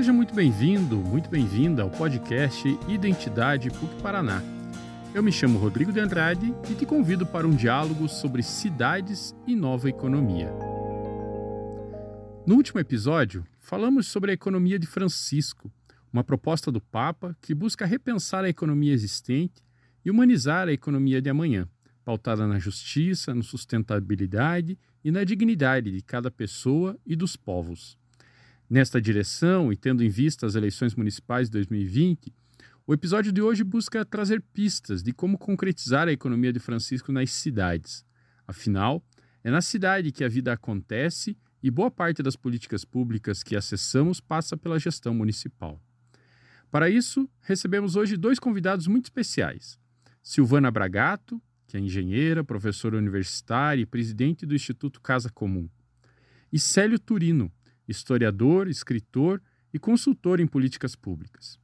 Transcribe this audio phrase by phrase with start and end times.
[0.00, 4.42] Seja muito bem-vindo, muito bem-vinda ao podcast Identidade PUC Paraná.
[5.14, 9.54] Eu me chamo Rodrigo de Andrade e te convido para um diálogo sobre cidades e
[9.54, 10.50] nova economia.
[12.46, 15.70] No último episódio, falamos sobre a economia de Francisco,
[16.10, 19.62] uma proposta do Papa que busca repensar a economia existente
[20.02, 21.68] e humanizar a economia de amanhã,
[22.06, 27.99] pautada na justiça, na sustentabilidade e na dignidade de cada pessoa e dos povos.
[28.70, 32.32] Nesta direção, e tendo em vista as eleições municipais de 2020,
[32.86, 37.32] o episódio de hoje busca trazer pistas de como concretizar a economia de Francisco nas
[37.32, 38.06] cidades.
[38.46, 39.04] Afinal,
[39.42, 44.20] é na cidade que a vida acontece e boa parte das políticas públicas que acessamos
[44.20, 45.82] passa pela gestão municipal.
[46.70, 49.80] Para isso, recebemos hoje dois convidados muito especiais:
[50.22, 55.68] Silvana Bragato, que é engenheira, professora universitária e presidente do Instituto Casa Comum,
[56.52, 57.50] e Célio Turino,
[57.90, 61.58] historiador, escritor e consultor em políticas públicas.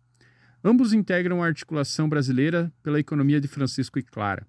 [0.62, 4.46] Ambos integram a Articulação Brasileira pela Economia de Francisco e Clara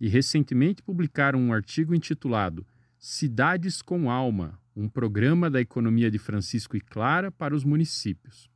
[0.00, 2.66] e recentemente publicaram um artigo intitulado
[2.98, 8.48] Cidades com Alma, um programa da economia de Francisco e Clara para os municípios,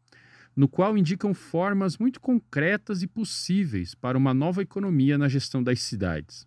[0.56, 5.80] no qual indicam formas muito concretas e possíveis para uma nova economia na gestão das
[5.82, 6.46] cidades.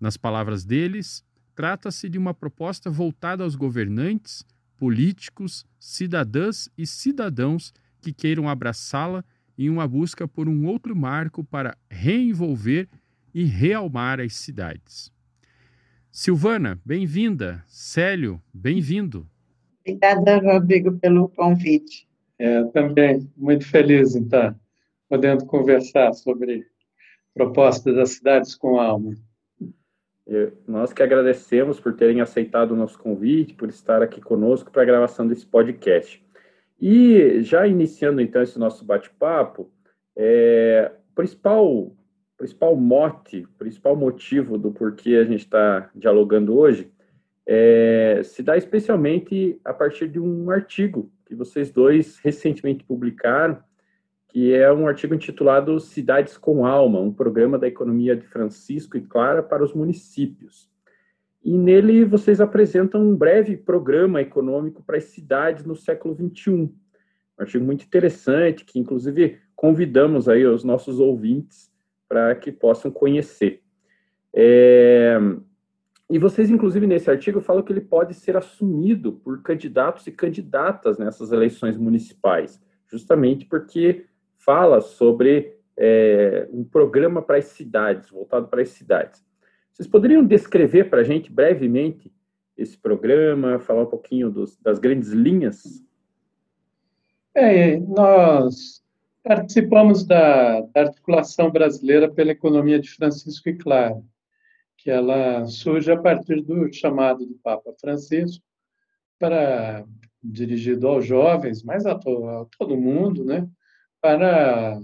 [0.00, 4.44] Nas palavras deles, trata-se de uma proposta voltada aos governantes,
[4.78, 9.24] políticos, cidadãs e cidadãos que queiram abraçá-la
[9.58, 12.88] em uma busca por um outro marco para reenvolver
[13.34, 15.10] e realmar as cidades.
[16.12, 17.62] Silvana, bem-vinda.
[17.66, 19.28] Célio, bem-vindo.
[19.80, 22.08] Obrigada, Rodrigo, pelo convite.
[22.38, 24.58] É, também muito feliz em estar
[25.08, 26.66] podendo conversar sobre
[27.34, 29.14] propostas das cidades com alma.
[30.66, 34.86] Nós que agradecemos por terem aceitado o nosso convite, por estar aqui conosco para a
[34.86, 36.24] gravação desse podcast.
[36.80, 39.70] E já iniciando então esse nosso bate-papo,
[40.16, 41.92] é, principal
[42.36, 46.92] principal mote, principal motivo do porquê a gente está dialogando hoje
[47.46, 53.62] é, se dá especialmente a partir de um artigo que vocês dois recentemente publicaram,
[54.36, 59.00] que é um artigo intitulado Cidades com Alma, um programa da economia de Francisco e
[59.00, 60.68] Clara para os municípios.
[61.42, 66.50] E nele vocês apresentam um breve programa econômico para as cidades no século XXI.
[66.50, 66.70] Um
[67.38, 71.72] artigo muito interessante, que inclusive convidamos aí os nossos ouvintes
[72.06, 73.62] para que possam conhecer.
[74.34, 75.18] É,
[76.10, 80.98] e vocês, inclusive, nesse artigo, falam que ele pode ser assumido por candidatos e candidatas
[80.98, 84.04] nessas eleições municipais, justamente porque
[84.46, 89.22] fala sobre é, um programa para as cidades, voltado para as cidades.
[89.72, 92.10] Vocês poderiam descrever para a gente brevemente
[92.56, 95.84] esse programa, falar um pouquinho dos, das grandes linhas?
[97.34, 98.82] É, nós
[99.26, 104.00] Participamos da, da, articulação brasileira pela economia de Francisco e Clara,
[104.78, 108.44] que ela surge a partir do chamado do Papa Francisco
[109.18, 109.84] para
[110.22, 113.48] dirigido aos jovens, mas a, to, a todo mundo, né,
[114.06, 114.80] para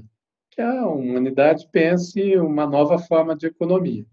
[0.50, 4.04] que a humanidade pense uma nova forma de economia.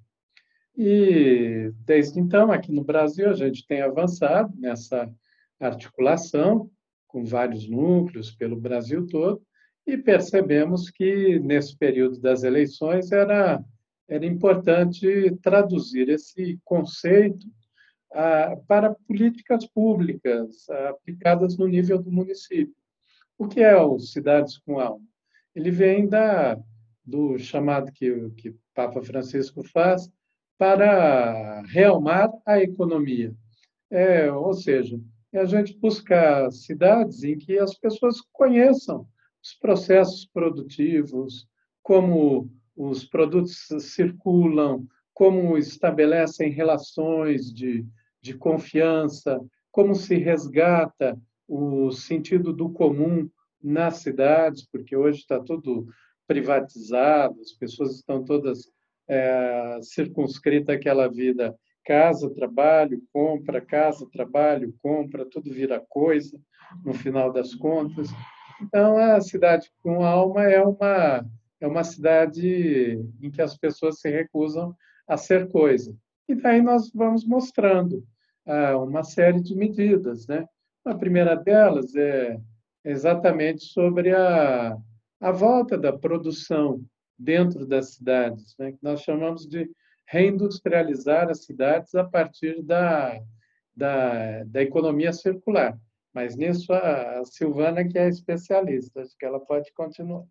[0.77, 5.11] E desde então, aqui no Brasil, a gente tem avançado nessa
[5.59, 6.69] articulação
[7.07, 9.41] com vários núcleos pelo Brasil todo,
[9.87, 13.65] e percebemos que, nesse período das eleições, era,
[14.07, 17.47] era importante traduzir esse conceito
[18.13, 22.78] ah, para políticas públicas aplicadas no nível do município.
[23.39, 25.05] O que é o Cidades com Alma?
[25.55, 26.59] Ele vem da,
[27.05, 30.11] do chamado que, que Papa Francisco faz
[30.57, 33.33] para realmar a economia.
[33.89, 34.99] É, ou seja,
[35.31, 39.07] é a gente buscar cidades em que as pessoas conheçam
[39.41, 41.47] os processos produtivos,
[41.81, 47.87] como os produtos circulam, como estabelecem relações de,
[48.21, 49.39] de confiança,
[49.71, 51.17] como se resgata
[51.49, 53.27] o sentido do comum
[53.61, 55.87] nas cidades, porque hoje está tudo
[56.27, 58.71] privatizado, as pessoas estão todas
[59.07, 66.39] é, circunscritas àquela vida casa, trabalho, compra, casa, trabalho, compra, tudo vira coisa
[66.85, 68.09] no final das contas.
[68.61, 71.25] Então, a cidade com alma é uma,
[71.59, 74.75] é uma cidade em que as pessoas se recusam
[75.07, 75.95] a ser coisa.
[76.27, 78.03] E daí nós vamos mostrando
[78.45, 80.27] ah, uma série de medidas.
[80.27, 80.45] Né?
[80.89, 82.35] A primeira delas é
[82.83, 84.75] exatamente sobre a,
[85.21, 86.83] a volta da produção
[87.15, 88.71] dentro das cidades, né?
[88.71, 89.69] que nós chamamos de
[90.07, 93.21] reindustrializar as cidades a partir da,
[93.75, 95.77] da, da economia circular.
[96.11, 100.25] Mas nisso a, a Silvana que é especialista, acho que ela pode continuar.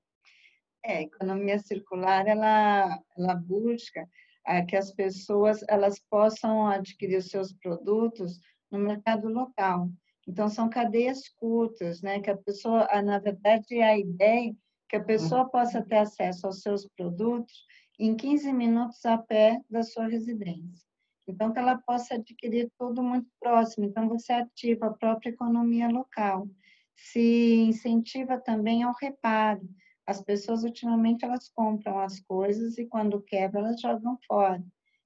[0.85, 4.09] É, a economia circular ela, ela busca
[4.45, 8.41] é, que as pessoas elas possam adquirir os seus produtos
[8.73, 9.89] no mercado local.
[10.29, 12.21] Então são cadeias curtas, né?
[12.21, 14.55] Que a pessoa, na verdade, a ideia é
[14.87, 17.67] que a pessoa possa ter acesso aos seus produtos
[17.99, 20.87] em 15 minutos a pé da sua residência.
[21.27, 23.87] Então, que ela possa adquirir tudo muito próximo.
[23.87, 26.47] Então, você ativa a própria economia local.
[26.95, 29.67] Se incentiva também ao reparo.
[30.07, 34.63] As pessoas, ultimamente, elas compram as coisas e, quando quebram, elas jogam fora.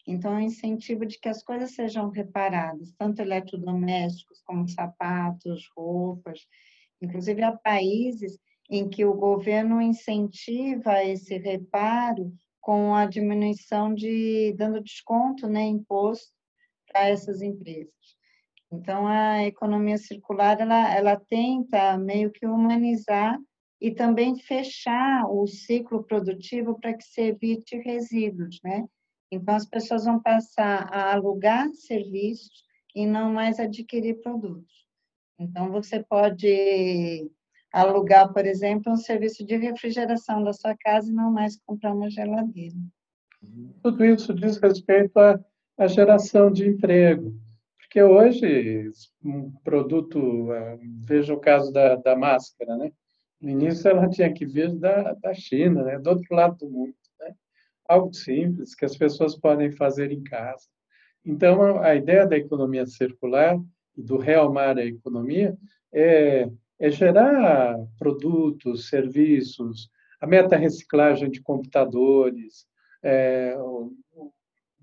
[0.07, 6.41] Então, é incentivo de que as coisas sejam reparadas, tanto eletrodomésticos como sapatos, roupas.
[7.01, 8.39] Inclusive, há países
[8.71, 16.33] em que o governo incentiva esse reparo com a diminuição de dando desconto, né, imposto
[16.87, 17.93] para essas empresas.
[18.73, 23.39] Então a economia circular ela ela tenta meio que humanizar
[23.81, 28.87] e também fechar o ciclo produtivo para que se evite resíduos, né?
[29.33, 32.65] Então as pessoas vão passar a alugar serviços
[32.95, 34.87] e não mais adquirir produtos.
[35.39, 37.31] Então você pode
[37.73, 42.11] alugar, por exemplo, um serviço de refrigeração da sua casa e não mais comprar uma
[42.11, 42.77] geladeira.
[43.83, 45.43] Tudo isso diz respeito à,
[45.79, 47.35] à geração de emprego,
[47.79, 48.91] porque hoje
[49.25, 52.93] um produto, é, veja o caso da, da máscara, né?
[53.41, 55.99] No início ela tinha que vir da, da China, né?
[55.99, 56.95] do outro lado do mundo.
[57.89, 60.67] Algo simples que as pessoas podem fazer em casa.
[61.25, 63.57] Então, a ideia da economia circular
[63.97, 65.57] e do realmar a economia
[65.93, 66.49] é
[66.83, 69.89] é gerar produtos, serviços,
[70.21, 72.67] a meta-reciclagem de computadores,
[73.01, 74.33] é, o, o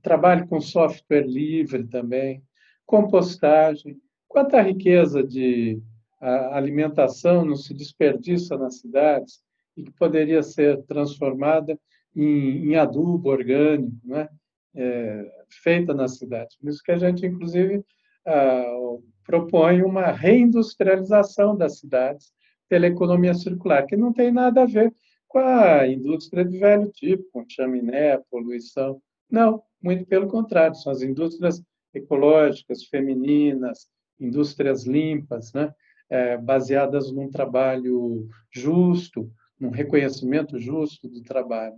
[0.01, 2.41] trabalho com software livre também,
[2.85, 3.97] compostagem.
[4.29, 5.81] Quanta riqueza de
[6.21, 9.41] alimentação não se desperdiça nas cidades
[9.75, 11.77] e que poderia ser transformada
[12.15, 14.27] em, em adubo orgânico, né?
[14.75, 15.31] É,
[15.63, 16.55] feita na cidade.
[16.59, 17.83] Por isso que a gente, inclusive,
[18.25, 22.31] ah, propõe uma reindustrialização das cidades
[22.67, 24.93] pela economia circular, que não tem nada a ver
[25.27, 29.01] com a indústria de velho tipo, com chaminé, poluição.
[29.29, 31.61] Não, muito pelo contrário, são as indústrias
[31.93, 33.87] ecológicas, femininas,
[34.19, 35.73] indústrias limpas, né?
[36.09, 41.75] É, baseadas num trabalho justo, num reconhecimento justo do trabalho.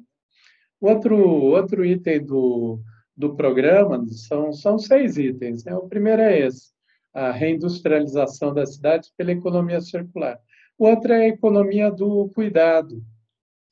[0.81, 2.79] Outro, outro item do,
[3.15, 5.63] do programa são, são seis itens.
[5.63, 5.75] Né?
[5.75, 6.71] O primeiro é esse,
[7.13, 10.39] a reindustrialização das cidades pela economia circular.
[10.77, 13.03] Outra é a economia do cuidado.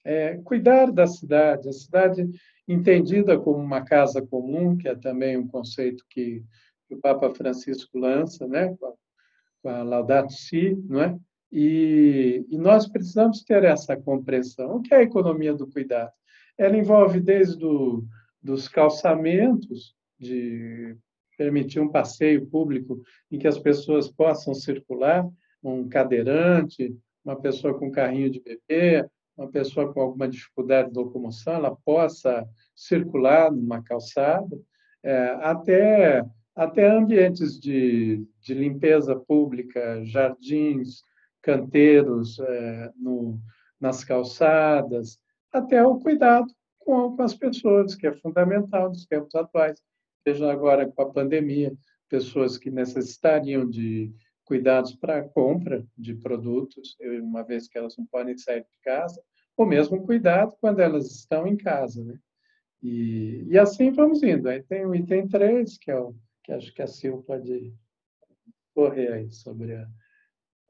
[0.05, 2.29] É, cuidar da cidade, a cidade
[2.67, 6.43] entendida como uma casa comum, que é também um conceito que,
[6.87, 11.17] que o Papa Francisco lança, né, com a Laudato Si, não é?
[11.51, 14.75] E, e, nós precisamos ter essa compreensão.
[14.75, 16.11] O que é a economia do cuidado?
[16.59, 18.03] Ela envolve desde o,
[18.43, 20.95] dos calçamentos de
[21.37, 23.01] permitir um passeio público
[23.31, 25.25] em que as pessoas possam circular,
[25.63, 29.07] um cadeirante, uma pessoa com carrinho de bebê,
[29.37, 32.45] uma pessoa com alguma dificuldade de locomoção, ela possa
[32.75, 34.59] circular numa calçada,
[35.01, 41.03] é, até, até ambientes de, de limpeza pública, jardins,
[41.41, 43.39] canteiros é, no,
[43.79, 45.17] nas calçadas,
[45.51, 46.47] até o cuidado
[46.79, 49.79] com, com as pessoas, que é fundamental nos tempos atuais
[50.23, 51.75] seja agora com a pandemia,
[52.07, 54.13] pessoas que necessitariam de
[54.43, 59.21] cuidados para compra de produtos, uma vez que elas não podem sair de casa,
[59.55, 62.17] ou mesmo cuidado quando elas estão em casa, né?
[62.81, 64.47] E, e assim vamos indo.
[64.47, 67.73] Aí tem o item 3, que é o que acho que a Sil pode
[68.73, 69.87] correr aí sobre a,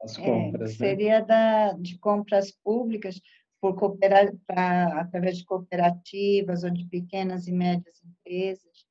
[0.02, 0.72] as é, compras.
[0.72, 1.26] É, seria né?
[1.26, 3.20] da, de compras públicas
[3.60, 8.86] por cooperar, pra, através de cooperativas ou de pequenas e médias empresas,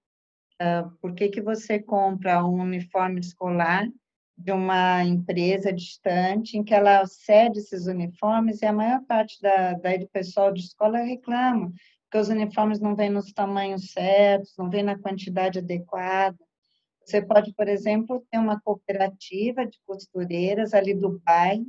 [0.62, 3.88] uh, por que, que você compra um uniforme escolar
[4.38, 9.74] de uma empresa distante em que ela cede esses uniformes e a maior parte da,
[9.74, 11.74] do pessoal de escola reclama
[12.10, 16.38] que os uniformes não vêm nos tamanhos certos, não vêm na quantidade adequada.
[17.06, 21.66] Você pode, por exemplo, ter uma cooperativa de costureiras ali do bairro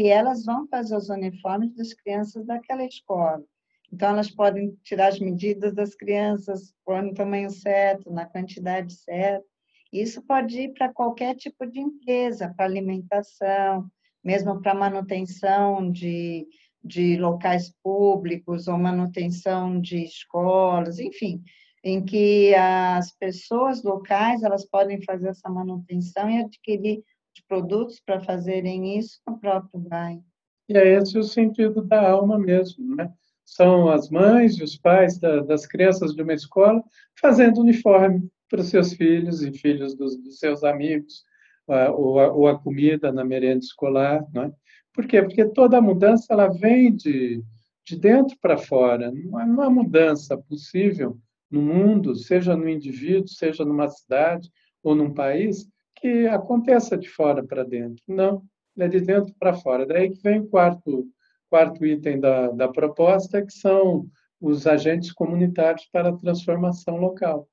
[0.00, 3.44] que elas vão fazer os uniformes das crianças daquela escola.
[3.92, 9.44] Então, elas podem tirar as medidas das crianças, pôr no tamanho certo, na quantidade certa.
[9.92, 13.90] Isso pode ir para qualquer tipo de empresa, para alimentação,
[14.24, 16.48] mesmo para manutenção de,
[16.82, 21.42] de locais públicos ou manutenção de escolas, enfim,
[21.84, 28.20] em que as pessoas locais elas podem fazer essa manutenção e adquirir de produtos para
[28.20, 30.24] fazerem isso no próprio bairro.
[30.68, 33.12] E é esse o sentido da alma mesmo, né?
[33.44, 36.82] São as mães e os pais da, das crianças de uma escola
[37.20, 41.24] fazendo uniforme para os seus filhos e filhos dos, dos seus amigos,
[41.66, 44.52] ou a, ou a, comida na merenda escolar, né?
[44.92, 45.22] Por quê?
[45.22, 47.42] Porque toda mudança ela vem de,
[47.84, 49.12] de dentro para fora.
[49.12, 51.18] Não há, não há mudança possível
[51.50, 54.50] no mundo, seja no indivíduo, seja numa cidade
[54.82, 55.68] ou num país,
[56.00, 58.02] que aconteça de fora para dentro.
[58.08, 58.42] Não,
[58.78, 59.86] é de dentro para fora.
[59.86, 61.06] Daí que vem o quarto,
[61.48, 64.06] quarto item da, da proposta, que são
[64.40, 67.46] os agentes comunitários para a transformação local.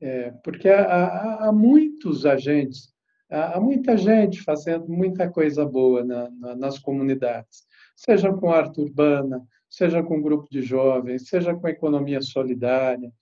[0.00, 2.92] É, porque há, há, há, muitos agentes,
[3.30, 8.80] há, há, muita gente fazendo muita coisa boa na, na, nas comunidades, seja com arte
[8.80, 13.12] urbana, seja com grupo de jovens, seja com economia solidária.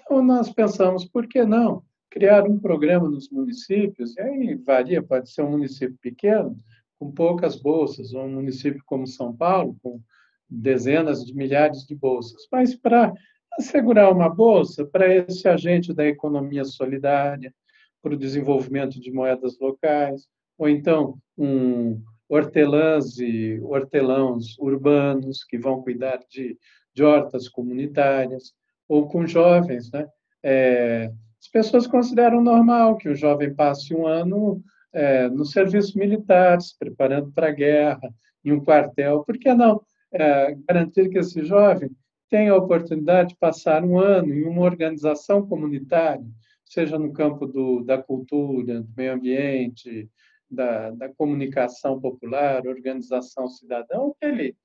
[0.00, 4.16] Então, nós pensamos, por que não criar um programa nos municípios?
[4.16, 6.58] E aí varia, pode ser um município pequeno,
[6.98, 10.00] com poucas bolsas, ou um município como São Paulo, com
[10.48, 12.46] dezenas de milhares de bolsas.
[12.50, 13.12] Mas para
[13.58, 17.54] assegurar uma bolsa para esse agente da economia solidária,
[18.02, 25.82] para o desenvolvimento de moedas locais, ou então um hortelãs e hortelãos urbanos que vão
[25.82, 26.58] cuidar de,
[26.94, 28.52] de hortas comunitárias,
[28.86, 30.06] ou com jovens, né?
[30.42, 36.60] É, as pessoas consideram normal que o jovem passe um ano é, no serviço militar,
[36.60, 38.12] se preparando para a guerra,
[38.44, 39.24] em um quartel.
[39.24, 39.80] Por que não
[40.12, 41.90] é, garantir que esse jovem
[42.28, 46.26] tenha a oportunidade de passar um ano em uma organização comunitária,
[46.64, 50.08] seja no campo do, da cultura, do meio ambiente,
[50.50, 54.56] da, da comunicação popular, organização cidadã, que ele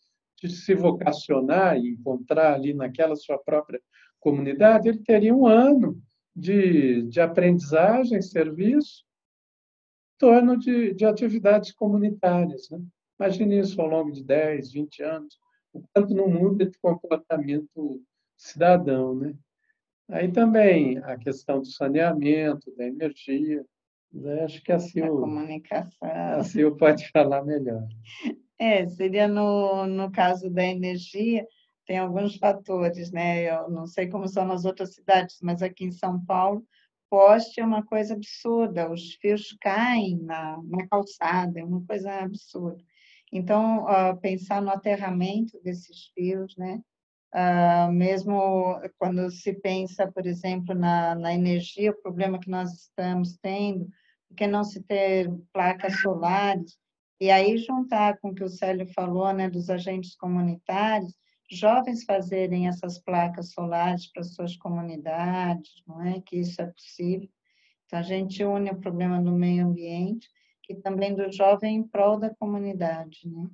[0.42, 3.80] de se vocacionar e encontrar ali naquela sua própria
[4.20, 6.02] comunidade, ele teria um ano
[6.36, 9.04] de, de aprendizagem, serviço,
[10.18, 12.70] torno de, de atividades comunitárias.
[12.70, 12.82] Né?
[13.20, 15.38] Imagine isso ao longo de 10, 20 anos,
[15.72, 18.02] o quanto não muda de comportamento
[18.38, 19.16] cidadão.
[19.16, 19.34] Né?
[20.10, 23.66] Aí também a questão do saneamento, da energia.
[24.12, 24.44] Né?
[24.44, 25.98] Acho que a Sil, comunicação.
[26.02, 27.88] A Sil pode falar melhor.
[28.60, 31.46] É, seria no, no caso da energia,
[31.86, 33.44] tem alguns fatores, né?
[33.44, 36.66] Eu não sei como são nas outras cidades, mas aqui em São Paulo
[37.10, 42.84] poste é uma coisa absurda, os fios caem na, na calçada, é uma coisa absurda.
[43.32, 46.82] Então, uh, pensar no aterramento desses fios, né?
[47.36, 53.38] Uh, mesmo quando se pensa, por exemplo, na, na energia, o problema que nós estamos
[53.38, 53.88] tendo,
[54.28, 56.78] porque não se ter placas solares,
[57.22, 61.14] e aí juntar com o que o Célio falou, né, dos agentes comunitários,
[61.56, 66.22] jovens fazerem essas placas solares para suas comunidades, não é?
[66.22, 67.30] Que isso é possível.
[67.86, 70.28] Então, a gente une o problema do meio ambiente
[70.70, 73.48] e também do jovem em prol da comunidade, né?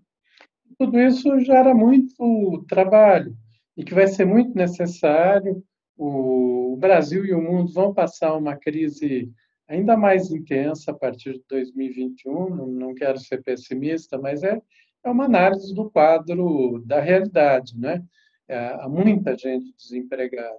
[0.78, 3.36] Tudo isso gera muito trabalho
[3.76, 5.64] e que vai ser muito necessário.
[5.98, 9.32] O Brasil e o mundo vão passar uma crise
[9.68, 12.68] ainda mais intensa a partir de 2021.
[12.68, 14.62] Não quero ser pessimista, mas é
[15.04, 18.04] é uma análise do quadro da realidade, né?
[18.48, 20.58] É, há muita gente desempregada.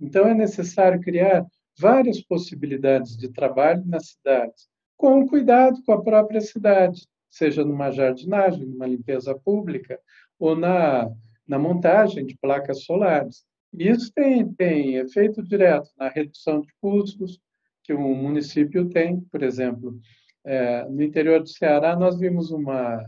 [0.00, 1.44] Então, é necessário criar
[1.78, 8.64] várias possibilidades de trabalho nas cidades, com cuidado com a própria cidade, seja numa jardinagem,
[8.64, 9.98] numa limpeza pública,
[10.38, 11.10] ou na,
[11.46, 13.44] na montagem de placas solares.
[13.72, 17.40] Isso tem, tem efeito direto na redução de custos
[17.82, 19.20] que o município tem.
[19.20, 19.98] Por exemplo,
[20.44, 23.04] é, no interior do Ceará, nós vimos uma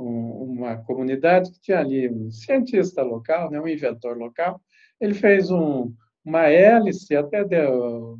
[0.00, 4.60] uma comunidade que tinha ali um cientista local, né, um inventor local.
[5.00, 5.92] Ele fez um,
[6.24, 8.18] uma hélice, até deu,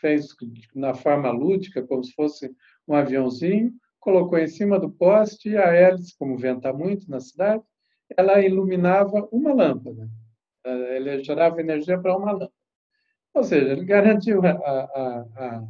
[0.00, 0.28] fez
[0.74, 2.50] na forma lúdica, como se fosse
[2.86, 7.62] um aviãozinho, colocou em cima do poste e a hélice, como venta muito na cidade,
[8.16, 10.08] ela iluminava uma lâmpada.
[10.64, 12.52] Ele gerava energia para uma lâmpada.
[13.34, 15.64] Ou seja, ele garantiu a, a,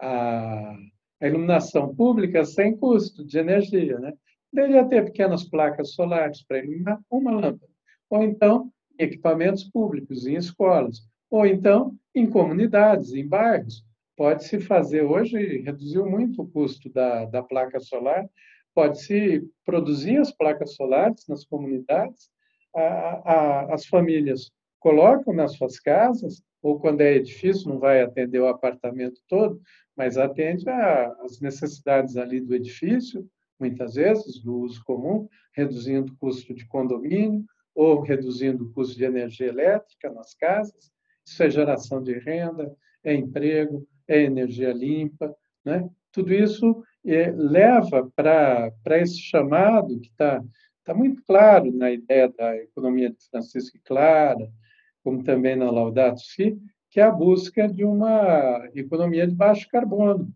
[0.00, 0.76] a,
[1.20, 3.98] a iluminação pública sem custo de energia.
[3.98, 4.12] Né?
[4.54, 7.72] Deveria ter pequenas placas solares para iluminar uma lâmpada,
[8.08, 13.84] ou então equipamentos públicos em escolas, ou então em comunidades, em bairros.
[14.16, 18.24] Pode-se fazer hoje, reduziu muito o custo da, da placa solar,
[18.72, 22.30] pode-se produzir as placas solares nas comunidades,
[22.74, 28.38] a, a, as famílias colocam nas suas casas, ou quando é edifício, não vai atender
[28.38, 29.60] o apartamento todo,
[29.96, 36.54] mas atende às necessidades ali do edifício, muitas vezes, do uso comum, reduzindo o custo
[36.54, 37.44] de condomínio
[37.74, 40.92] ou reduzindo o custo de energia elétrica nas casas.
[41.26, 45.34] Isso é geração de renda, é emprego, é energia limpa.
[45.64, 45.88] Né?
[46.12, 46.82] Tudo isso
[47.36, 50.42] leva para esse chamado que está
[50.84, 54.50] tá muito claro na ideia da economia de Francisco e Clara,
[55.02, 56.58] como também na Laudato Si,
[56.90, 60.32] que é a busca de uma economia de baixo carbono,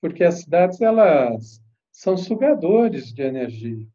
[0.00, 1.62] porque as cidades elas
[2.00, 3.86] são sugadores de energia.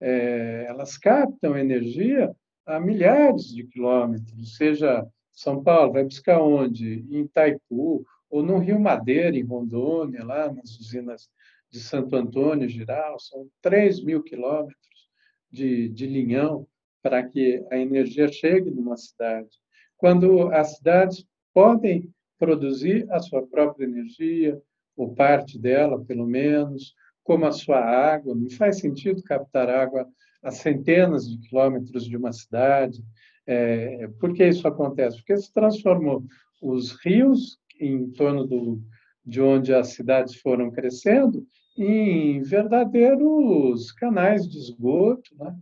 [0.00, 2.34] É, elas captam energia
[2.66, 7.06] a milhares de quilômetros, seja São Paulo vai buscar onde?
[7.08, 11.30] Em Itaipu, ou no Rio Madeira, em Rondônia, lá nas usinas
[11.70, 15.08] de Santo Antônio, Giral, são 3 mil quilômetros
[15.48, 16.66] de, de linhão
[17.00, 19.60] para que a energia chegue numa cidade.
[19.96, 24.60] Quando as cidades podem produzir a sua própria energia,
[24.96, 26.94] ou parte dela, pelo menos,
[27.24, 30.06] como a sua água, não faz sentido captar água
[30.42, 33.02] a centenas de quilômetros de uma cidade.
[33.46, 35.16] É, por que isso acontece?
[35.16, 36.22] Porque se transformou
[36.62, 38.80] os rios em torno do,
[39.24, 41.44] de onde as cidades foram crescendo
[41.76, 45.56] em verdadeiros canais de esgoto, né?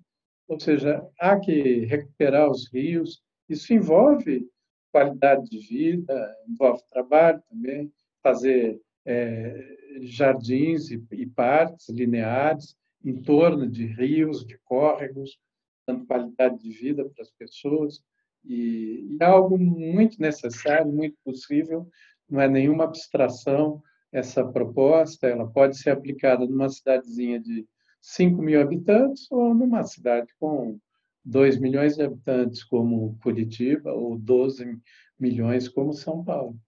[0.47, 3.23] ou seja, há que recuperar os rios.
[3.49, 4.47] Isso envolve
[4.91, 7.91] qualidade de vida, envolve trabalho também,
[8.23, 15.39] fazer é, jardins e, e parques lineares em torno de rios, de córregos,
[15.87, 18.01] dando qualidade de vida para as pessoas.
[18.45, 21.89] E, é algo muito necessário, muito possível,
[22.29, 27.67] não é nenhuma abstração essa proposta, ela pode ser aplicada numa cidadezinha de
[28.01, 30.79] 5 mil habitantes ou numa cidade com
[31.25, 34.79] 2 milhões de habitantes, como Curitiba, ou 12
[35.19, 36.59] milhões, como São Paulo.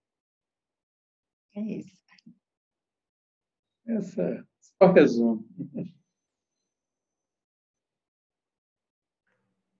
[1.55, 2.04] É isso.
[3.87, 4.45] Essa
[4.81, 5.45] só resumo.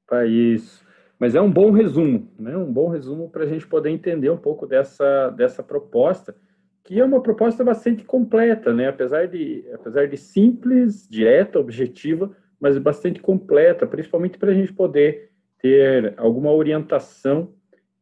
[0.08, 0.86] Para isso.
[1.20, 2.56] Mas é um bom resumo, né?
[2.58, 6.36] um bom resumo para a gente poder entender um pouco dessa, dessa proposta,
[6.84, 8.90] que é uma proposta bastante completa, né?
[8.90, 15.32] apesar, de, apesar de simples, direta, objetiva, mas bastante completa, principalmente para a gente poder
[15.60, 17.54] ter alguma orientação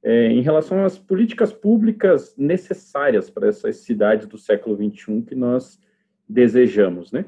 [0.02, 5.80] é, em relação às políticas públicas necessárias para essas cidades do século XXI que nós
[6.34, 7.26] desejamos, né?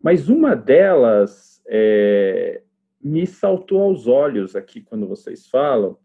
[0.00, 2.62] Mas uma delas é,
[3.02, 5.96] me saltou aos olhos aqui quando vocês falam,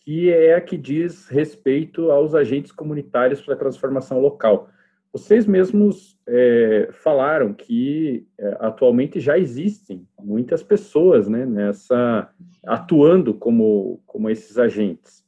[0.00, 4.68] que é a que diz respeito aos agentes comunitários para a transformação local.
[5.12, 12.30] Vocês mesmos é, falaram que é, atualmente já existem muitas pessoas né, nessa
[12.64, 15.22] atuando como, como esses agentes.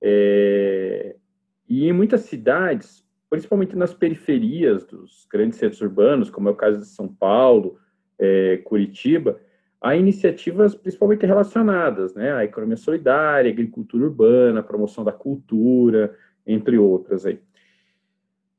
[0.00, 1.16] É,
[1.68, 3.03] e em muitas cidades,
[3.34, 7.76] principalmente nas periferias dos grandes centros urbanos, como é o caso de São Paulo,
[8.16, 9.40] é, Curitiba,
[9.80, 16.16] há iniciativas principalmente relacionadas né, à economia solidária, agricultura urbana, promoção da cultura,
[16.46, 17.26] entre outras.
[17.26, 17.40] Aí.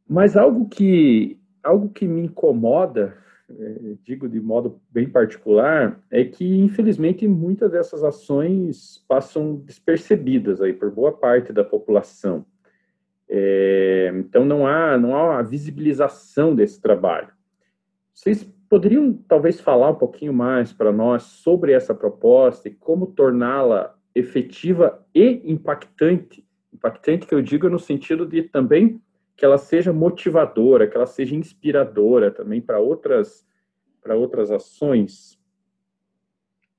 [0.05, 3.15] Mas algo que, algo que me incomoda,
[3.49, 10.73] é, digo de modo bem particular, é que, infelizmente, muitas dessas ações passam despercebidas aí
[10.73, 12.45] por boa parte da população.
[13.27, 17.29] É, então não há não há a visibilização desse trabalho.
[18.13, 23.95] Vocês poderiam talvez falar um pouquinho mais para nós sobre essa proposta e como torná-la
[24.13, 26.45] efetiva e impactante?
[26.73, 29.01] Impactante que eu digo no sentido de também
[29.35, 33.45] que ela seja motivadora, que ela seja inspiradora também para outras
[34.01, 35.39] para outras ações.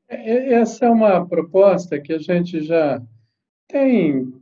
[0.08, 3.02] É, essa é uma proposta que a gente já
[3.66, 4.32] tem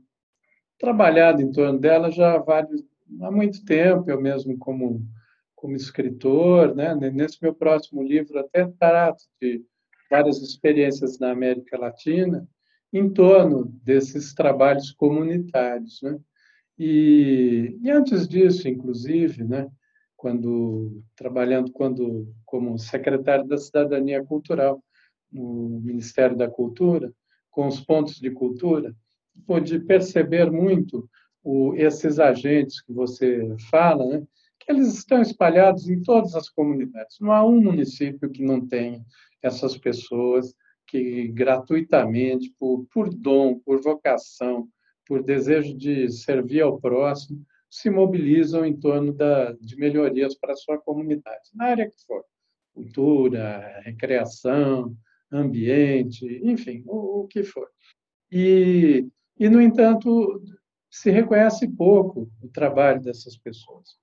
[0.78, 2.82] trabalhado em torno dela já há, vários,
[3.20, 5.06] há muito tempo, eu mesmo como,
[5.54, 6.94] como escritor, né?
[6.94, 9.64] nesse meu próximo livro até trato de
[10.10, 12.46] várias experiências na América Latina
[12.92, 16.00] em torno desses trabalhos comunitários.
[16.02, 16.18] Né?
[16.78, 19.68] E, e antes disso, inclusive, né?
[20.16, 24.82] quando trabalhando quando como secretário da Cidadania Cultural
[25.30, 27.12] no Ministério da Cultura,
[27.50, 28.94] com os pontos de cultura,
[29.46, 31.08] pôde perceber muito
[31.42, 34.26] o, esses agentes que você fala, né?
[34.58, 37.18] que eles estão espalhados em todas as comunidades.
[37.20, 39.04] Não há um município que não tenha
[39.42, 40.54] essas pessoas
[40.86, 44.68] que gratuitamente, por, por dom, por vocação,
[45.06, 50.56] por desejo de servir ao próximo, se mobilizam em torno da, de melhorias para a
[50.56, 52.24] sua comunidade, na área que for.
[52.72, 54.96] Cultura, recreação,
[55.30, 57.68] ambiente, enfim, o, o que for.
[58.30, 59.06] E
[59.38, 60.42] e, no entanto,
[60.90, 63.96] se reconhece pouco o trabalho dessas pessoas.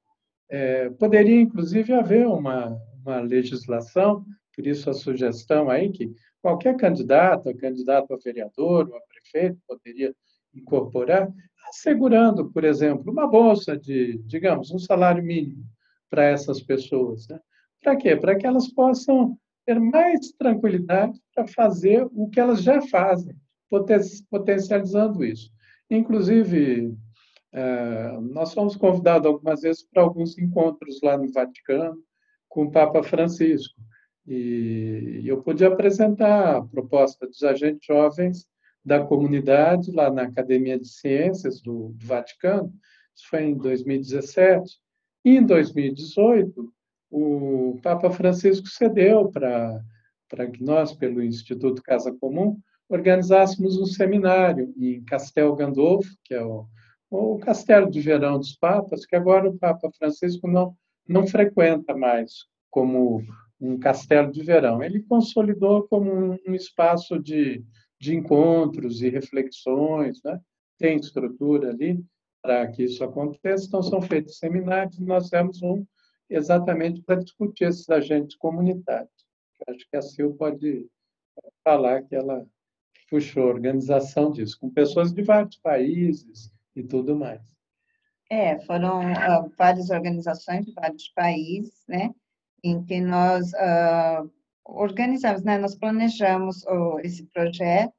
[0.49, 7.55] É, poderia, inclusive, haver uma, uma legislação, por isso a sugestão aí que qualquer candidato,
[7.55, 10.13] candidato a vereador ou a prefeito, poderia
[10.53, 11.31] incorporar,
[11.69, 15.63] assegurando, por exemplo, uma bolsa de, digamos, um salário mínimo
[16.09, 17.39] para essas pessoas, né?
[17.81, 18.15] Para quê?
[18.15, 23.35] Para que elas possam ter mais tranquilidade para fazer o que elas já fazem,
[24.29, 25.49] potencializando isso.
[25.89, 26.93] Inclusive,
[27.53, 31.97] é, nós fomos convidados algumas vezes para alguns encontros lá no Vaticano
[32.47, 33.79] com o Papa Francisco.
[34.27, 38.47] E eu pude apresentar a proposta dos agentes jovens
[38.83, 42.71] da comunidade lá na Academia de Ciências do, Vaticano.
[43.15, 44.79] Isso foi em 2017.
[45.25, 46.73] E em 2018,
[47.11, 52.57] o Papa Francisco cedeu para que nós, pelo Instituto Casa Comum,
[52.91, 56.65] organizássemos um seminário em Castel Gandolfo, que é o,
[57.09, 60.75] o castelo de verão dos papas, que agora o Papa Francisco não,
[61.07, 63.23] não frequenta mais como
[63.59, 64.83] um castelo de verão.
[64.83, 67.63] Ele consolidou como um, um espaço de,
[67.99, 70.39] de encontros e reflexões, né?
[70.77, 72.03] tem estrutura ali
[72.41, 73.67] para que isso aconteça.
[73.67, 75.85] Então, são feitos seminários, nós temos um
[76.29, 79.11] exatamente para discutir esses agentes comunitários.
[79.67, 80.87] Acho que a Sil pode
[81.63, 82.45] falar que ela
[83.09, 87.41] puxou a organização disso, com pessoas de vários países e tudo mais.
[88.29, 92.09] É, foram uh, várias organizações de vários países, né,
[92.63, 94.31] em que nós uh,
[94.63, 96.63] organizamos, né, nós planejamos
[97.03, 97.93] esse projeto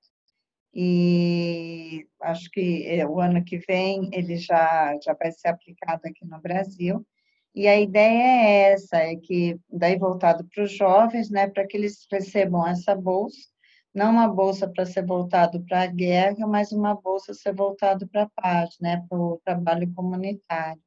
[0.75, 6.25] e acho que eh, o ano que vem ele já, já vai ser aplicado aqui
[6.25, 7.07] no Brasil.
[7.55, 11.77] E a ideia é essa, é que daí voltado para os jovens, né, para que
[11.77, 13.52] eles recebam essa bolsa,
[13.95, 18.23] não uma bolsa para ser voltado para a guerra, mas uma bolsa ser voltado para
[18.25, 20.81] a paz, né, para o trabalho comunitário.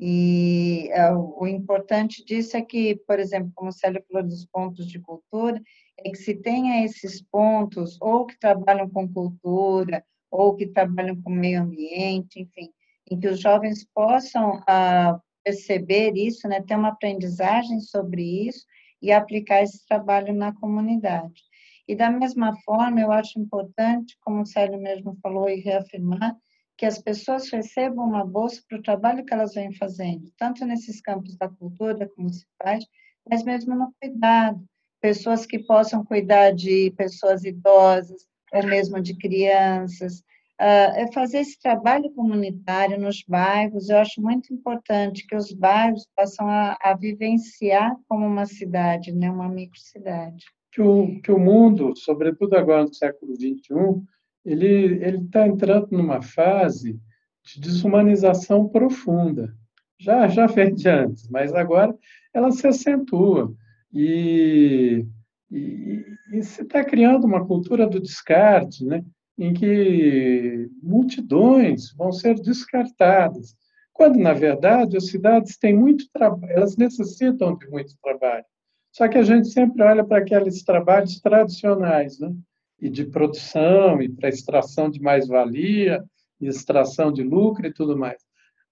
[0.00, 4.86] E é, o importante disso é que, por exemplo, como o Célio falou dos pontos
[4.86, 5.62] de cultura,
[5.98, 11.30] é que se tenha esses pontos, ou que trabalham com cultura, ou que trabalham com
[11.30, 12.70] meio ambiente, enfim,
[13.10, 18.64] em que os jovens possam ah, perceber isso, né, ter uma aprendizagem sobre isso
[19.00, 21.42] e aplicar esse trabalho na comunidade.
[21.88, 26.36] E da mesma forma, eu acho importante, como o Célio mesmo falou, e reafirmar,
[26.76, 31.00] que as pessoas recebam uma bolsa para o trabalho que elas vêm fazendo, tanto nesses
[31.00, 32.84] campos da cultura, como se faz,
[33.28, 34.64] mas mesmo no cuidado.
[35.00, 40.20] Pessoas que possam cuidar de pessoas idosas, ou mesmo de crianças,
[40.60, 43.88] uh, é fazer esse trabalho comunitário nos bairros.
[43.88, 49.30] Eu acho muito importante que os bairros possam a, a vivenciar como uma cidade, né,
[49.30, 50.44] uma microcidade.
[50.72, 54.02] Que o, que o mundo, sobretudo agora no século XXI,
[54.44, 56.98] ele está entrando numa fase
[57.44, 59.54] de desumanização profunda.
[60.00, 61.94] Já já vem de antes, mas agora
[62.34, 63.54] ela se acentua
[63.92, 65.06] e,
[65.50, 69.04] e, e se está criando uma cultura do descarte, né?
[69.38, 73.56] em que multidões vão ser descartadas,
[73.92, 78.44] quando na verdade as cidades têm muito trabalho, elas necessitam de muito trabalho.
[78.92, 82.32] Só que a gente sempre olha para aqueles trabalhos tradicionais, né?
[82.78, 86.04] E de produção, e para extração de mais-valia,
[86.40, 88.22] extração de lucro e tudo mais.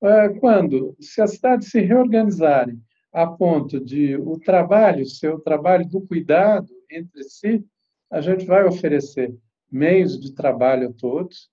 [0.03, 2.81] É, quando, se as cidades se reorganizarem
[3.13, 7.65] a ponto de o trabalho ser o trabalho do cuidado entre si,
[8.11, 9.35] a gente vai oferecer
[9.71, 11.51] meios de trabalho a todos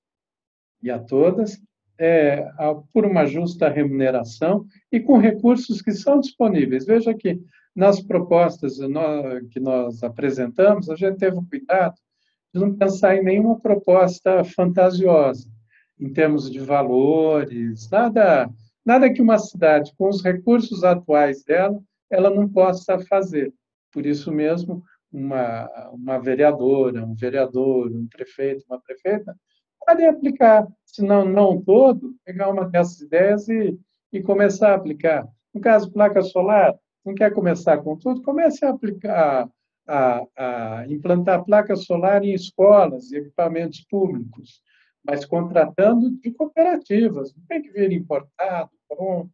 [0.82, 1.62] e a todas,
[2.00, 2.48] é,
[2.94, 6.86] por uma justa remuneração e com recursos que são disponíveis.
[6.86, 7.40] Veja que
[7.76, 8.78] nas propostas
[9.52, 11.96] que nós apresentamos, a gente teve cuidado
[12.54, 15.48] de não pensar em nenhuma proposta fantasiosa,
[16.00, 18.50] em termos de valores, nada,
[18.86, 21.80] nada que uma cidade, com os recursos atuais dela,
[22.10, 23.54] ela não possa fazer.
[23.92, 29.36] Por isso mesmo, uma, uma vereadora, um vereador, um prefeito, uma prefeita,
[29.88, 33.80] podem aplicar, se não, não todo, pegar uma dessas ideias e,
[34.12, 35.26] e começar a aplicar.
[35.54, 39.50] No caso, placa solar, não quer começar com tudo, comece a aplicar,
[39.88, 44.62] a, a implantar placa solar em escolas e equipamentos públicos,
[45.06, 49.32] mas contratando de cooperativas, não tem que vir importado, pronto.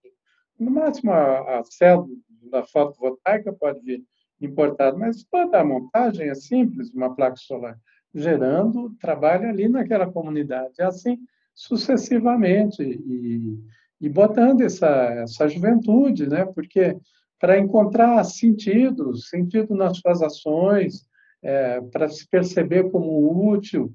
[0.59, 2.15] No máximo, a, a célula
[2.51, 4.03] da fotovoltaica pode vir
[4.39, 7.75] importado, mas toda a montagem é simples, uma placa solar,
[8.13, 10.81] gerando trabalho ali naquela comunidade.
[10.81, 11.17] Assim
[11.55, 13.59] sucessivamente e,
[14.01, 16.45] e botando essa, essa juventude, né?
[16.45, 16.97] Porque
[17.39, 21.05] para encontrar sentido, sentido nas suas ações,
[21.41, 23.93] é, para se perceber como útil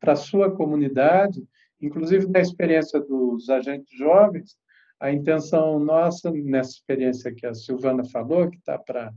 [0.00, 1.42] para a sua comunidade,
[1.80, 4.56] inclusive na experiência dos agentes jovens,
[4.98, 9.12] a intenção nossa, nessa experiência que a Silvana falou, que está para.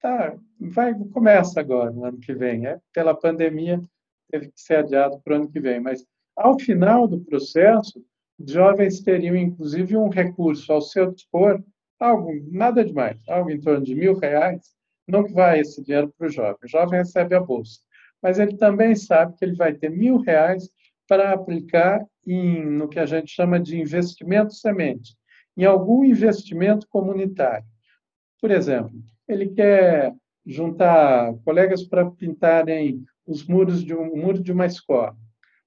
[0.00, 2.66] Tá, vai, começa agora, no ano que vem.
[2.66, 3.80] É, pela pandemia,
[4.30, 5.80] teve que ser adiado para o ano que vem.
[5.80, 6.04] Mas,
[6.36, 8.04] ao final do processo,
[8.38, 11.62] jovens teriam, inclusive, um recurso ao seu dispor
[11.98, 14.74] algo, nada demais, algo em torno de mil reais,
[15.08, 16.58] não que vai esse dinheiro para o jovem.
[16.62, 17.80] O jovem recebe a bolsa,
[18.22, 20.68] mas ele também sabe que ele vai ter mil reais
[21.08, 25.16] para aplicar em, no que a gente chama de investimento semente,
[25.56, 27.64] em algum investimento comunitário.
[28.40, 28.92] Por exemplo,
[29.28, 35.16] ele quer juntar colegas para pintarem os muros de um muro de uma escola,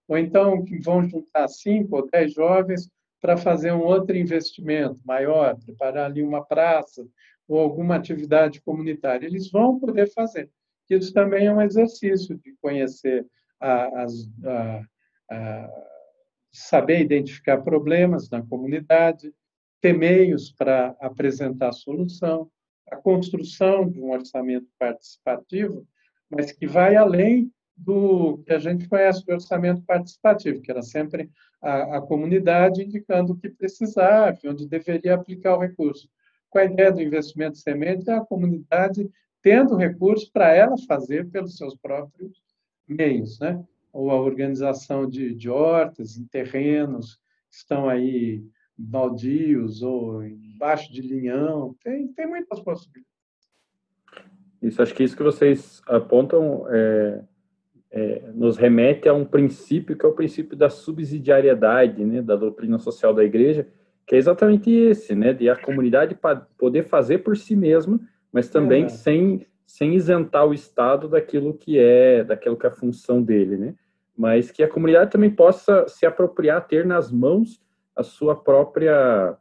[0.07, 2.89] ou então vão juntar cinco ou dez jovens
[3.21, 7.05] para fazer um outro investimento maior, preparar ali uma praça
[7.47, 9.25] ou alguma atividade comunitária.
[9.25, 10.49] Eles vão poder fazer.
[10.89, 13.25] Isso também é um exercício de conhecer
[13.59, 14.81] a, a,
[15.31, 15.69] a,
[16.51, 19.31] saber identificar problemas na comunidade,
[19.81, 22.49] ter meios para apresentar solução,
[22.91, 25.85] a construção de um orçamento participativo,
[26.29, 31.29] mas que vai além do que a gente conhece do orçamento participativo, que era sempre
[31.61, 36.09] a, a comunidade indicando o que precisava, onde deveria aplicar o recurso.
[36.49, 39.09] Com a ideia do investimento semente, é a comunidade
[39.41, 42.43] tendo recursos para ela fazer pelos seus próprios
[42.87, 43.63] meios, né?
[43.91, 47.15] ou a organização de, de hortas em terrenos
[47.49, 48.43] que estão aí
[48.79, 53.09] baldios ou embaixo de linhão, tem, tem muitas possibilidades.
[54.61, 57.21] Isso, acho que isso que vocês apontam é,
[57.91, 62.79] é, nos remete a um princípio que é o princípio da subsidiariedade, né, da doutrina
[62.79, 63.67] social da igreja,
[64.05, 66.17] que é exatamente esse, né, de a comunidade
[66.57, 67.99] poder fazer por si mesma,
[68.31, 68.89] mas também é.
[68.89, 73.75] sem sem isentar o Estado daquilo que é daquilo que é a função dele, né?
[74.17, 77.61] Mas que a comunidade também possa se apropriar, ter nas mãos
[77.99, 79.37] a sua própria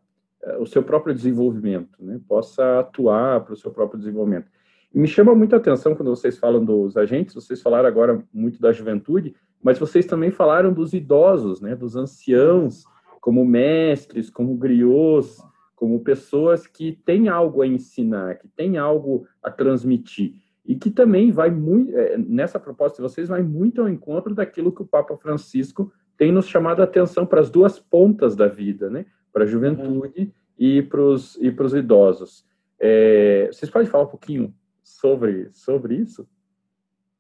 [0.60, 2.20] o seu próprio desenvolvimento, né?
[2.26, 4.46] Possa atuar para o seu próprio desenvolvimento.
[4.94, 8.72] E me chama muita atenção quando vocês falam dos agentes, vocês falaram agora muito da
[8.72, 12.84] juventude, mas vocês também falaram dos idosos, né, dos anciãos,
[13.20, 15.42] como mestres, como griots,
[15.74, 20.34] como pessoas que têm algo a ensinar, que têm algo a transmitir.
[20.64, 24.72] E que também vai muito, é, nessa proposta de vocês, vai muito ao encontro daquilo
[24.72, 28.90] que o Papa Francisco tem nos chamado a atenção para as duas pontas da vida,
[28.90, 29.06] né?
[29.32, 30.32] Para a juventude uhum.
[30.58, 32.44] e para os e idosos.
[32.78, 34.52] É, vocês podem falar um pouquinho
[34.82, 36.28] sobre, sobre isso?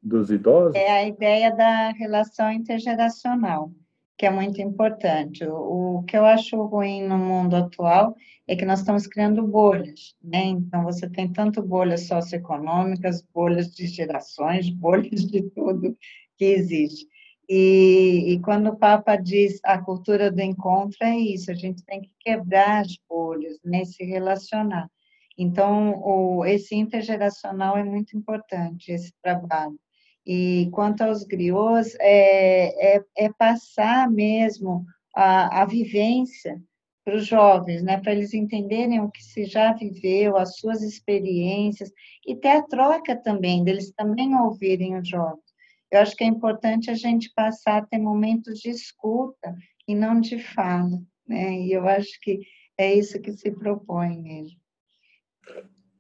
[0.02, 0.74] Dos idosos?
[0.74, 3.70] É a ideia da relação intergeracional,
[4.16, 5.44] que é muito importante.
[5.44, 8.16] O, o que eu acho ruim no mundo atual
[8.48, 10.44] é que nós estamos criando bolhas, né?
[10.44, 15.96] Então, você tem tanto bolhas socioeconômicas, bolhas de gerações, bolhas de tudo
[16.36, 17.06] que existe.
[17.48, 22.02] E, e, quando o Papa diz a cultura do encontro, é isso, a gente tem
[22.02, 24.90] que quebrar as bolhas, né, se relacionar.
[25.36, 29.78] Então, o, esse intergeracional é muito importante, esse trabalho.
[30.26, 34.84] E quanto aos griots, é, é, é passar mesmo
[35.16, 36.60] a, a vivência
[37.02, 41.90] para os jovens, né, para eles entenderem o que se já viveu, as suas experiências,
[42.26, 45.47] e ter a troca também, deles também ouvirem os jovens.
[45.90, 49.54] Eu acho que é importante a gente passar a ter momentos de escuta
[49.86, 52.40] e não de fala, né, e eu acho que
[52.76, 54.58] é isso que se propõe mesmo.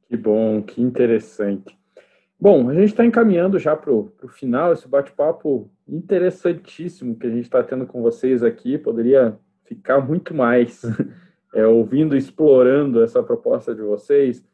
[0.08, 1.76] Que bom, que interessante.
[2.40, 7.44] Bom, a gente está encaminhando já para o final, esse bate-papo interessantíssimo que a gente
[7.44, 10.82] está tendo com vocês aqui, poderia ficar muito mais
[11.52, 14.44] é, ouvindo, explorando essa proposta de vocês,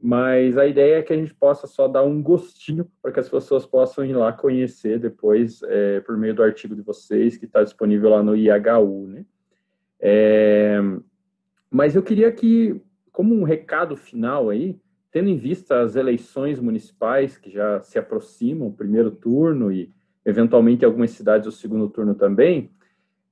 [0.00, 3.28] mas a ideia é que a gente possa só dar um gostinho para que as
[3.28, 7.64] pessoas possam ir lá conhecer depois, é, por meio do artigo de vocês, que está
[7.64, 9.24] disponível lá no IHU, né?
[10.00, 10.78] É,
[11.68, 12.80] mas eu queria que
[13.10, 14.78] como um recado final aí,
[15.10, 19.92] tendo em vista as eleições municipais que já se aproximam, o primeiro turno e
[20.24, 22.70] eventualmente algumas cidades o segundo turno também,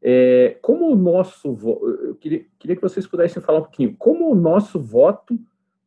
[0.03, 1.57] é, como o nosso
[2.03, 5.39] eu queria, queria que vocês pudessem falar um pouquinho, como o nosso voto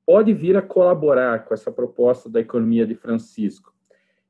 [0.09, 3.71] pode vir a colaborar com essa proposta da economia de Francisco?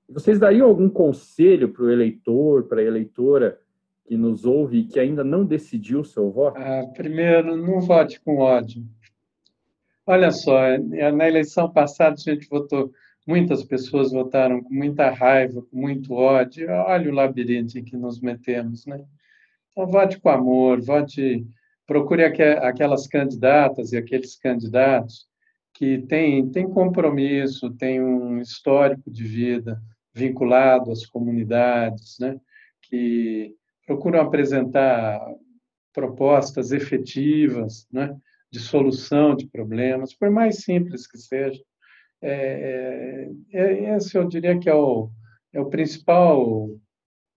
[0.10, 3.62] Vocês dariam algum conselho para o eleitor, para a eleitora
[4.04, 6.58] que nos ouve e que ainda não decidiu o seu voto?
[6.60, 8.84] Ah, primeiro, não vote com ódio.
[10.06, 12.92] Olha só, é, na eleição passada a gente votou,
[13.26, 16.70] muitas pessoas votaram com muita raiva, com muito ódio.
[16.70, 19.06] Olha o labirinto em que nos metemos, né?
[19.72, 21.48] Então, vote com amor, vote,
[21.88, 25.29] procure aquelas candidatas e aqueles candidatos
[25.80, 29.82] que têm, têm compromisso, têm um histórico de vida
[30.14, 32.38] vinculado às comunidades, né?
[32.82, 33.56] Que
[33.88, 35.22] procuram apresentar
[35.94, 38.14] propostas efetivas, né?
[38.52, 41.64] de solução de problemas, por mais simples que seja.
[42.22, 45.10] É, é, é, esse eu diria que é o,
[45.54, 46.68] é o principal,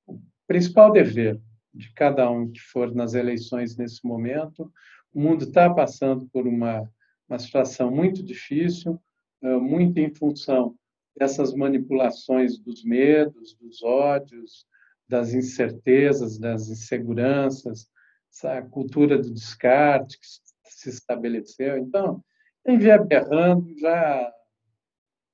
[0.08, 1.40] o principal dever
[1.72, 4.72] de cada um que for nas eleições nesse momento.
[5.14, 6.90] O mundo está passando por uma,
[7.32, 9.00] uma situação muito difícil,
[9.42, 10.76] muito em função
[11.18, 14.66] dessas manipulações dos medos, dos ódios,
[15.08, 17.88] das incertezas, das inseguranças,
[18.30, 20.28] essa cultura do descarte que
[20.66, 21.78] se estabeleceu.
[21.78, 22.22] Então,
[22.66, 24.30] quem vier berrando já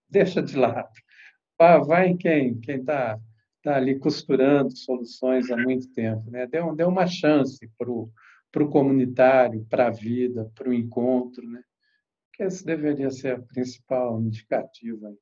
[0.07, 0.89] deixa de lado.
[1.59, 3.19] Vai em quem quem está
[3.63, 6.29] tá ali costurando soluções há muito tempo.
[6.29, 6.45] Né?
[6.45, 11.47] Dê, dê uma chance para o comunitário, para a vida, para o encontro.
[11.47, 11.63] Né?
[12.37, 15.13] Que esse deveria ser a principal indicativa.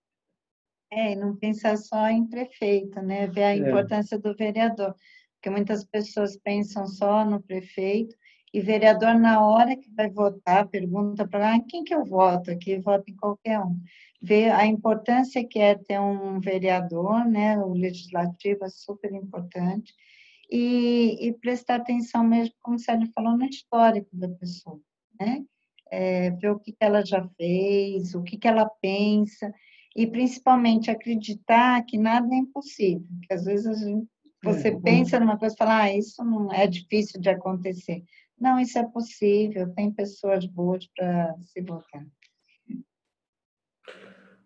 [0.92, 3.28] É, e não pensar só em prefeito, né?
[3.28, 3.58] Ver a é.
[3.58, 4.94] importância do vereador.
[5.36, 8.16] Porque muitas pessoas pensam só no prefeito
[8.54, 12.78] e vereador, na hora que vai votar, pergunta para ah, quem que eu voto aqui,
[12.80, 13.78] voto em qualquer um.
[14.22, 17.58] Ver a importância que é ter um vereador, né?
[17.60, 19.94] O legislativo é super importante.
[20.50, 24.80] E, e prestar atenção mesmo, como o Sérgio falou, no histórico da pessoa,
[25.20, 25.44] né?
[25.98, 29.54] É, ver o que, que ela já fez, o que, que ela pensa,
[29.96, 34.06] e principalmente acreditar que nada é impossível, que às vezes gente,
[34.44, 38.04] você é, pensa numa coisa e fala, ah, isso não é difícil de acontecer.
[38.38, 42.06] Não, isso é possível, tem pessoas boas para se votar.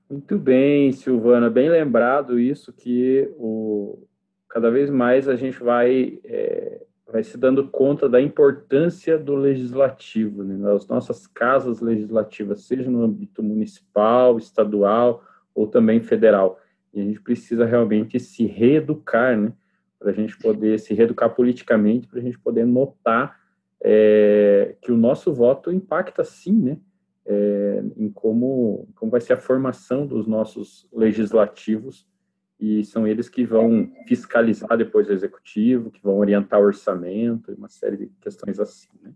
[0.07, 4.07] Muito bem, Silvana, bem lembrado isso, que o,
[4.47, 10.43] cada vez mais a gente vai, é, vai se dando conta da importância do legislativo,
[10.43, 16.60] né, nas nossas casas legislativas, seja no âmbito municipal, estadual, ou também federal.
[16.93, 19.54] E a gente precisa realmente se reeducar, né?
[20.00, 23.38] Para a gente poder se reeducar politicamente, para a gente poder notar
[23.82, 26.78] é, que o nosso voto impacta sim, né?
[27.26, 32.08] É, em como, como vai ser a formação dos nossos legislativos
[32.60, 37.69] e são eles que vão fiscalizar depois o executivo, que vão orientar o orçamento, uma
[37.69, 38.89] série de questões assim.
[39.02, 39.12] Né?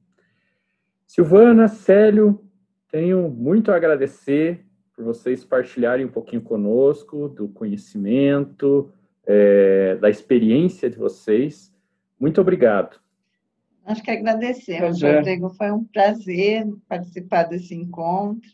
[1.05, 2.41] Silvana, Célio,
[2.89, 8.91] tenho muito a agradecer por vocês partilharem um pouquinho conosco do conhecimento,
[9.25, 11.73] é, da experiência de vocês.
[12.19, 13.01] Muito obrigado.
[13.85, 15.17] Acho que agradecemos, é.
[15.17, 15.49] Rodrigo.
[15.49, 18.49] Foi um prazer participar desse encontro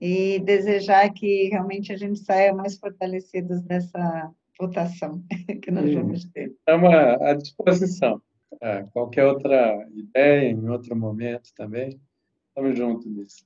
[0.00, 5.22] e desejar que realmente a gente saia mais fortalecidos dessa votação
[5.62, 6.50] que nós vamos ter.
[6.50, 8.20] Estamos à disposição.
[8.60, 12.00] É, qualquer outra ideia, em outro momento também,
[12.48, 13.44] estamos juntos nisso.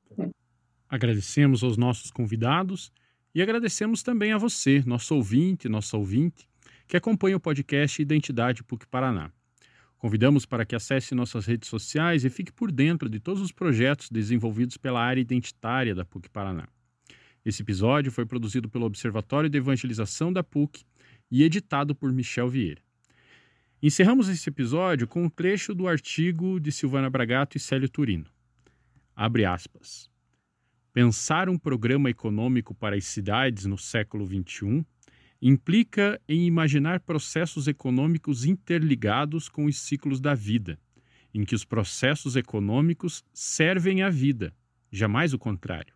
[0.88, 2.92] Agradecemos aos nossos convidados
[3.34, 6.48] e agradecemos também a você, nosso ouvinte, nossa ouvinte,
[6.86, 9.32] que acompanha o podcast Identidade PUC Paraná.
[10.00, 14.08] Convidamos para que acesse nossas redes sociais e fique por dentro de todos os projetos
[14.08, 16.66] desenvolvidos pela área identitária da PUC Paraná.
[17.44, 20.84] Esse episódio foi produzido pelo Observatório de Evangelização da PUC
[21.30, 22.80] e editado por Michel Vieira.
[23.82, 28.24] Encerramos esse episódio com um trecho do artigo de Silvana Bragato e Célio Turino.
[29.14, 30.10] Abre aspas.
[30.94, 34.82] Pensar um programa econômico para as cidades no século XXI
[35.40, 40.78] implica em imaginar processos econômicos interligados com os ciclos da vida,
[41.32, 44.54] em que os processos econômicos servem à vida,
[44.90, 45.94] jamais o contrário.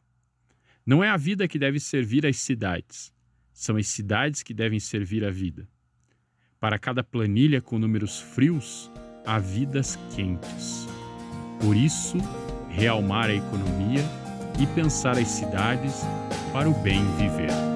[0.87, 3.13] Não é a vida que deve servir às cidades,
[3.53, 5.69] são as cidades que devem servir à vida.
[6.59, 8.91] Para cada planilha com números frios,
[9.27, 10.87] há vidas quentes.
[11.61, 12.17] Por isso,
[12.69, 14.03] realmar a economia
[14.61, 16.01] e pensar as cidades
[16.53, 17.74] para o bem viver.